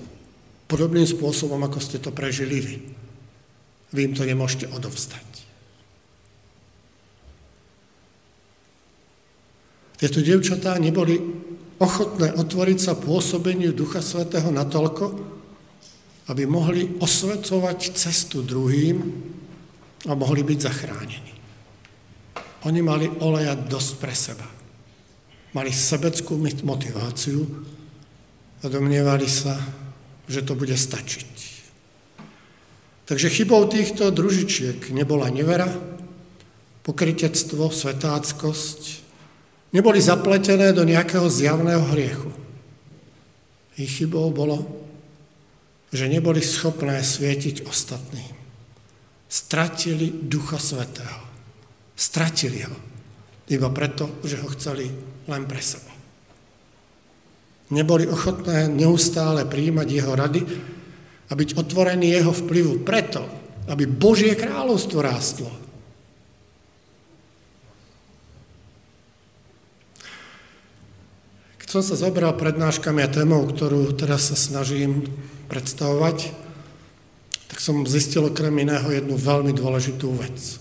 [0.70, 2.76] Podobným spôsobom, ako ste to prežili vy.
[3.90, 5.29] Vy im to nemôžete odovzdať.
[10.00, 11.20] Tieto devčatá neboli
[11.76, 15.04] ochotné otvoriť sa pôsobeniu Ducha Svetého natoľko,
[16.32, 18.96] aby mohli osvecovať cestu druhým
[20.08, 21.32] a mohli byť zachránení.
[22.64, 24.48] Oni mali oleja dosť pre seba.
[25.52, 27.44] Mali sebeckú motiváciu
[28.60, 29.56] a domnievali sa,
[30.24, 31.32] že to bude stačiť.
[33.04, 35.66] Takže chybou týchto družičiek nebola nevera,
[36.86, 38.99] pokrytectvo, svetáckosť,
[39.70, 42.30] neboli zapletené do nejakého zjavného hriechu.
[43.78, 44.66] Ich chybou bolo,
[45.90, 48.34] že neboli schopné svietiť ostatným.
[49.30, 51.22] Stratili Ducha Svetého.
[51.94, 52.76] Stratili ho.
[53.50, 54.90] Iba preto, že ho chceli
[55.26, 55.90] len pre seba.
[57.70, 60.42] Neboli ochotné neustále príjmať jeho rady
[61.30, 63.22] a byť otvorení jeho vplyvu preto,
[63.70, 65.50] aby Božie kráľovstvo rástlo.
[71.70, 75.06] Som sa zobral prednáškami a témou, ktorú teraz sa snažím
[75.46, 76.34] predstavovať,
[77.46, 80.58] tak som zistil okrem iného jednu veľmi dôležitú vec.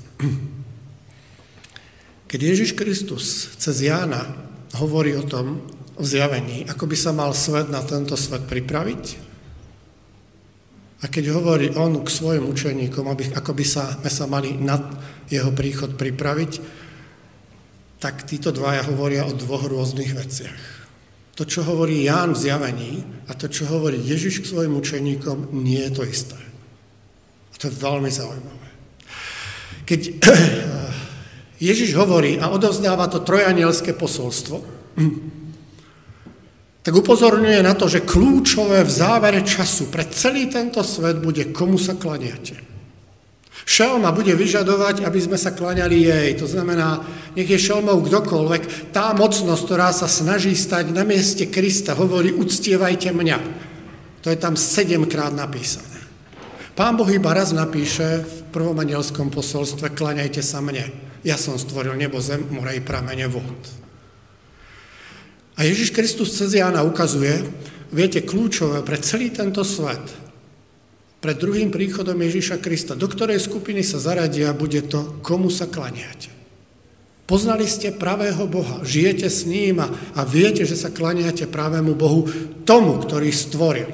[2.29, 4.37] Keď Ježiš Kristus cez Jána
[4.77, 5.65] hovorí o tom,
[5.99, 9.03] v zjavení, ako by sa mal svet na tento svet pripraviť.
[11.03, 14.79] A keď hovorí on k svojim učeníkom, aby, ako by sa, sa mali na
[15.27, 16.51] jeho príchod pripraviť,
[17.99, 20.78] tak títo dvaja hovoria o dvoch rôznych veciach.
[21.39, 25.79] To, čo hovorí Ján v zjavení a to, čo hovorí Ježiš k svojim učeníkom, nie
[25.87, 26.35] je to isté.
[26.35, 28.67] A to je veľmi zaujímavé.
[29.87, 30.19] Keď
[31.71, 34.59] Ježiš hovorí a odovzdáva to trojanielské posolstvo,
[36.83, 41.79] tak upozorňuje na to, že kľúčové v závere času pre celý tento svet bude, komu
[41.79, 42.68] sa klaniate.
[43.69, 46.29] Šelma bude vyžadovať, aby sme sa klaňali jej.
[46.41, 47.05] To znamená,
[47.37, 53.13] nech je šelmou kdokoľvek, tá mocnosť, ktorá sa snaží stať na mieste Krista, hovorí, uctievajte
[53.13, 53.37] mňa.
[54.25, 56.01] To je tam sedemkrát napísané.
[56.73, 60.89] Pán Boh iba raz napíše v prvom anielskom posolstve, klaňajte sa mne.
[61.21, 63.61] Ja som stvoril nebo, zem, more i pramene vod.
[65.61, 67.45] A Ježiš Kristus cez Jána ukazuje,
[67.93, 70.28] viete, kľúčové pre celý tento svet,
[71.19, 76.31] pred druhým príchodom Ježiša Krista, do ktorej skupiny sa zaradia, bude to, komu sa klaniate.
[77.29, 82.25] Poznali ste pravého Boha, žijete s ním a, a viete, že sa klaniate pravému Bohu,
[82.65, 83.91] tomu, ktorý stvoril.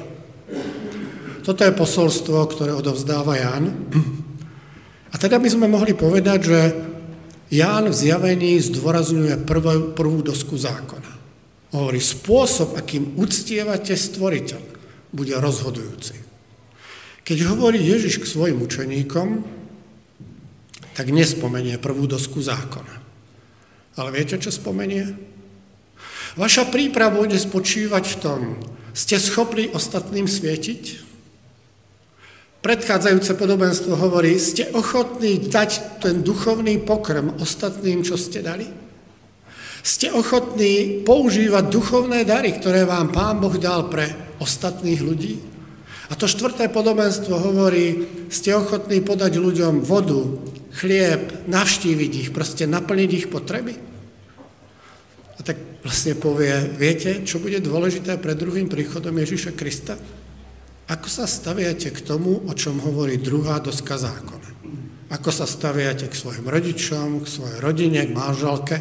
[1.44, 3.76] Toto je posolstvo, ktoré odovzdáva Ján.
[5.12, 6.60] A teda by sme mohli povedať, že
[7.52, 11.12] Ján v zjavení zdôrazňuje prvú, prvú dosku zákona.
[11.76, 14.62] Hovorí, spôsob, akým uctievate stvoriteľ,
[15.12, 16.35] bude rozhodujúci.
[17.26, 19.42] Keď hovorí Ježiš k svojim učeníkom,
[20.94, 23.02] tak nespomenie prvú dosku zákona.
[23.98, 25.10] Ale viete, čo spomenie?
[26.38, 28.42] Vaša príprava bude spočívať v tom,
[28.94, 31.02] ste schopní ostatným svietiť?
[32.62, 38.70] Predchádzajúce podobenstvo hovorí, ste ochotní dať ten duchovný pokrm ostatným, čo ste dali?
[39.86, 45.55] Ste ochotní používať duchovné dary, ktoré vám Pán Boh dal pre ostatných ľudí?
[46.10, 50.22] A to štvrté podobenstvo hovorí, ste ochotní podať ľuďom vodu,
[50.76, 53.74] chlieb, navštíviť ich, proste naplniť ich potreby?
[55.36, 59.98] A tak vlastne povie, viete, čo bude dôležité pred druhým príchodom Ježíša Krista?
[60.86, 64.50] Ako sa staviate k tomu, o čom hovorí druhá doska zákona?
[65.10, 68.78] Ako sa staviate k svojim rodičom, k svojej rodine, k manželke,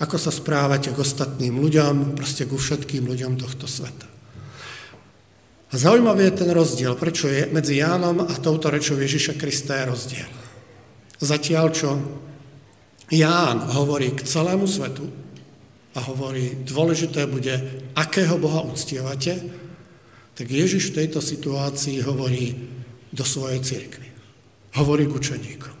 [0.00, 4.13] ako sa správate k ostatným ľuďom, proste ku všetkým ľuďom tohto sveta.
[5.74, 9.90] A zaujímavý je ten rozdiel, prečo je medzi Jánom a touto rečou Ježiša Krista je
[9.90, 10.30] rozdiel.
[11.18, 11.98] Zatiaľ, čo
[13.10, 15.02] Ján hovorí k celému svetu
[15.98, 17.58] a hovorí, dôležité bude,
[17.98, 19.34] akého Boha uctievate,
[20.38, 22.54] tak Ježiš v tejto situácii hovorí
[23.10, 24.06] do svojej cirkvi.
[24.78, 25.74] Hovorí k učeníkom.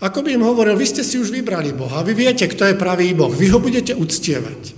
[0.00, 3.12] Ako by im hovoril, vy ste si už vybrali Boha, vy viete, kto je pravý
[3.12, 4.72] Boh, vy ho budete uctievať.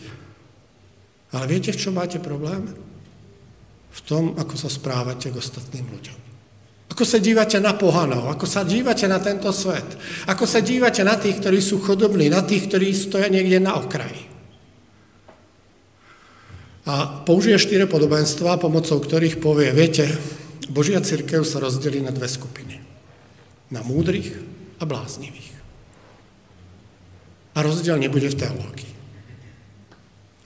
[1.38, 2.90] Ale viete, v čom máte problém?
[3.92, 6.18] V tom, ako sa správate k ostatným ľuďom.
[6.92, 9.96] Ako sa dívate na pohanov, ako sa dívate na tento svet,
[10.28, 14.28] ako sa dívate na tých, ktorí sú chodobní, na tých, ktorí stoja niekde na okraji.
[16.84, 20.04] A použije štyre podobenstva, pomocou ktorých povie, viete,
[20.68, 22.82] Božia církev sa rozdelí na dve skupiny.
[23.72, 24.36] Na múdrych
[24.76, 25.48] a bláznivých.
[27.56, 28.92] A rozdiel nebude v teológii.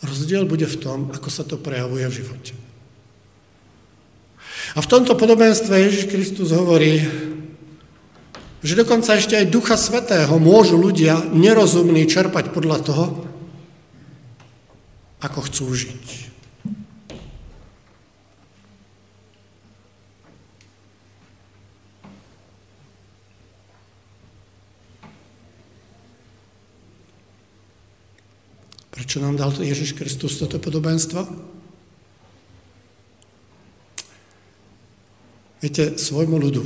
[0.05, 2.53] Rozdiel bude v tom, ako sa to prejavuje v živote.
[4.77, 7.01] A v tomto podobenstve Ježiš Kristus hovorí,
[8.61, 13.05] že dokonca ešte aj Ducha Svetého môžu ľudia nerozumní čerpať podľa toho,
[15.24, 16.05] ako chcú žiť.
[28.93, 31.55] Prečo nám dal Ježiš Kristus toto podobenstvo?
[35.61, 36.62] Viete, svojmu ľudu,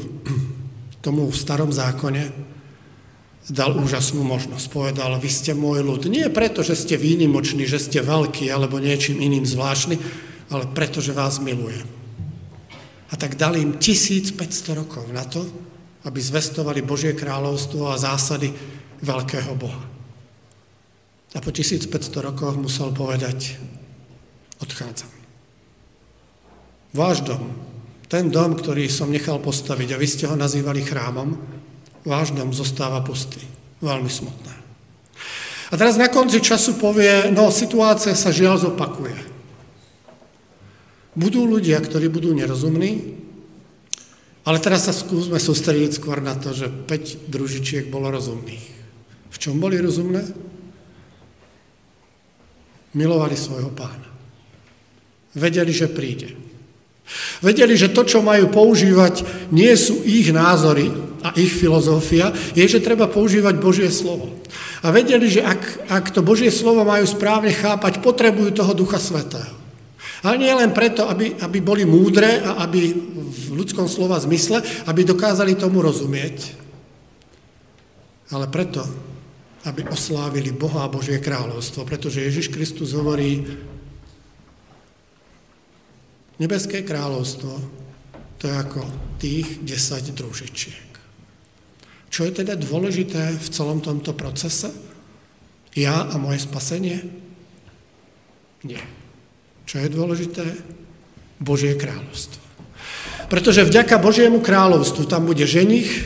[1.05, 2.51] tomu v starom zákone,
[3.51, 4.67] dal úžasnú možnosť.
[4.71, 6.07] Povedal, vy ste môj ľud.
[6.07, 9.99] Nie preto, že ste výnimoční, že ste veľkí alebo niečím iným zvláštni,
[10.55, 11.87] ale preto, že vás milujem.
[13.11, 14.39] A tak dal im 1500
[14.79, 15.43] rokov na to,
[16.07, 18.55] aby zvestovali Božie kráľovstvo a zásady
[19.03, 19.83] veľkého Boha.
[21.35, 21.91] A po 1500
[22.27, 23.59] rokoch musel povedať,
[24.63, 25.11] odchádzam.
[26.91, 27.70] Váš dom,
[28.11, 31.39] ten dom, ktorý som nechal postaviť a vy ste ho nazývali chrámom,
[32.03, 33.39] váš dom zostáva pustý.
[33.79, 34.55] Veľmi smutné.
[35.71, 39.15] A teraz na konci času povie, no situácia sa žiaľ zopakuje.
[41.15, 43.15] Budú ľudia, ktorí budú nerozumní,
[44.43, 48.67] ale teraz sa skúsme sústrediť skôr na to, že 5 družičiek bolo rozumných.
[49.31, 50.27] V čom boli rozumné?
[52.99, 54.11] Milovali svojho pána.
[55.39, 56.50] Vedeli, že príde.
[57.43, 60.91] Vedeli, že to, čo majú používať, nie sú ich názory
[61.21, 64.31] a ich filozofia, je, že treba používať Božie slovo.
[64.81, 69.59] A vedeli, že ak, ak to Božie slovo majú správne chápať, potrebujú toho Ducha Svetého.
[70.21, 72.93] Ale nie len preto, aby, aby boli múdre a aby
[73.31, 76.61] v ľudskom slova zmysle, aby dokázali tomu rozumieť,
[78.31, 78.85] ale preto,
[79.67, 81.83] aby oslávili Boha a Božie kráľovstvo.
[81.83, 83.43] Pretože Ježiš Kristus hovorí,
[86.41, 87.53] Nebeské kráľovstvo
[88.41, 88.81] to je ako
[89.21, 90.89] tých 10 družičiek.
[92.09, 94.73] Čo je teda dôležité v celom tomto procese?
[95.77, 97.05] Ja a moje spasenie?
[98.65, 98.81] Nie.
[99.69, 100.45] Čo je dôležité?
[101.41, 102.41] Božie kráľovstvo.
[103.29, 106.05] Pretože vďaka Božiemu kráľovstvu tam bude ženich,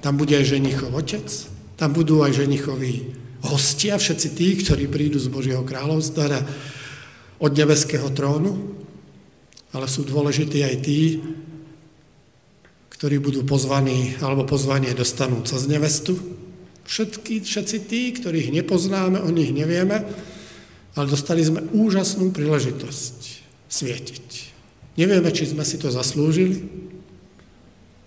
[0.00, 1.26] tam bude aj ženichov otec,
[1.74, 3.12] tam budú aj ženichoví
[3.44, 6.40] hostia, všetci tí, ktorí prídu z Božieho kráľovstva, teda
[7.38, 8.77] od nebeského trónu
[9.72, 11.00] ale sú dôležití aj tí,
[12.98, 16.18] ktorí budú pozvaní, alebo pozvanie dostanú cez nevestu.
[16.88, 20.02] Všetky, všetci tí, ktorých nepoznáme, o nich nevieme,
[20.98, 23.18] ale dostali sme úžasnú príležitosť
[23.70, 24.26] svietiť.
[24.98, 26.66] Nevieme, či sme si to zaslúžili,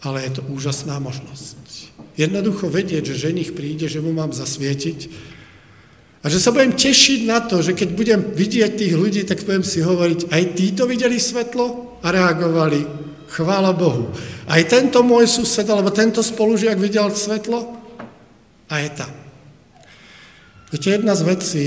[0.04, 1.94] ale je to úžasná možnosť.
[2.20, 5.08] Jednoducho vedieť, že ženich príde, že mu mám zasvietiť,
[6.22, 9.66] a že sa budem tešiť na to, že keď budem vidieť tých ľudí, tak budem
[9.66, 13.10] si hovoriť, aj títo videli svetlo a reagovali.
[13.32, 14.14] Chvála Bohu.
[14.46, 17.74] Aj tento môj sused, alebo tento spolužiak videl svetlo
[18.70, 19.12] a je tam.
[20.70, 21.66] Viete, jedna z vecí,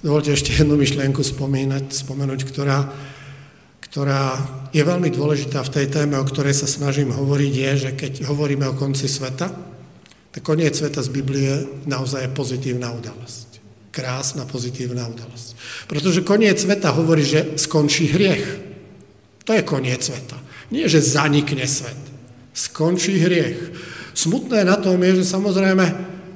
[0.00, 2.88] dovolte ešte jednu myšlienku spomínať, spomenúť, ktorá,
[3.84, 4.38] ktorá
[4.72, 8.64] je veľmi dôležitá v tej téme, o ktorej sa snažím hovoriť, je, že keď hovoríme
[8.70, 9.71] o konci sveta,
[10.40, 11.52] koniec sveta z Biblie
[11.84, 13.60] naozaj je pozitívna udalosť.
[13.92, 15.48] Krásna pozitívna udalosť.
[15.84, 18.44] Pretože koniec sveta hovorí, že skončí hriech.
[19.44, 20.40] To je koniec sveta.
[20.72, 22.00] Nie, že zanikne svet.
[22.56, 23.76] Skončí hriech.
[24.16, 25.84] Smutné na tom je, že samozrejme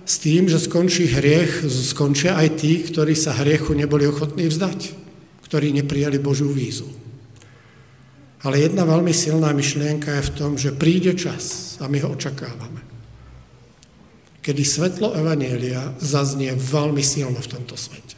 [0.05, 4.92] s tým, že skončí hriech, skončia aj tí, ktorí sa hriechu neboli ochotní vzdať,
[5.49, 6.84] ktorí neprijali Božiu vízu.
[8.44, 12.86] Ale jedna veľmi silná myšlienka je v tom, že príde čas a my ho očakávame
[14.47, 18.14] kedy svetlo Evanielia zaznie veľmi silno v tomto svete.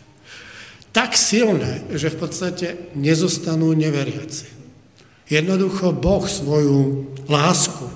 [0.93, 4.45] Tak silné, že v podstate nezostanú neveriaci.
[5.33, 7.89] Jednoducho Boh svoju lásku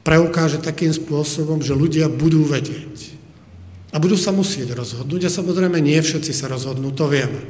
[0.00, 3.12] preukáže takým spôsobom, že ľudia budú vedieť.
[3.92, 5.28] A budú sa musieť rozhodnúť.
[5.28, 7.44] A samozrejme nie všetci sa rozhodnú, to vieme.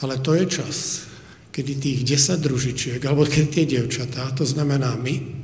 [0.00, 1.04] Ale to je čas,
[1.52, 5.39] kedy tých 10 družičiek, alebo keď tie dievčatá, to znamená my,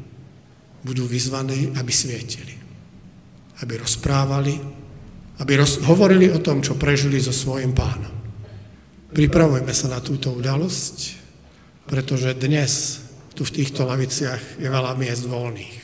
[0.86, 2.54] budú vyzvaní, aby svietili.
[3.58, 4.54] Aby rozprávali,
[5.42, 8.14] aby roz, hovorili o tom, čo prežili so svojim pánom.
[9.10, 11.26] Pripravujeme sa na túto udalosť
[11.86, 13.00] pretože dnes
[13.38, 15.78] tu v týchto laviciach je veľa miest voľných.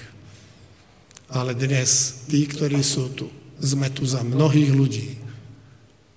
[1.33, 3.31] Ale dnes tí, ktorí sú tu,
[3.63, 5.09] sme tu za mnohých ľudí,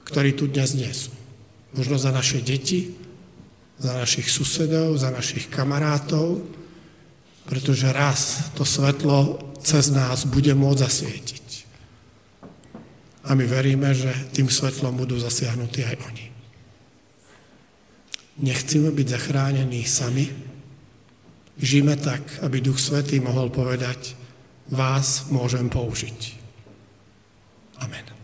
[0.10, 1.14] ktorí tu dnes nie sú.
[1.78, 2.98] Možno za naše deti,
[3.78, 6.42] za našich susedov, za našich kamarátov,
[7.46, 11.48] pretože raz to svetlo cez nás bude môcť zasvietiť.
[13.26, 16.26] A my veríme, že tým svetlom budú zasiahnutí aj oni.
[18.46, 20.30] Nechceme byť zachránení sami,
[21.56, 24.12] Žijeme tak, aby Duch Svetý mohol povedať,
[24.68, 26.36] vás môžem použiť.
[27.80, 28.15] Amen.